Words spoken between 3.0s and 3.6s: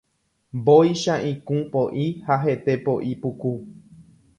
puku.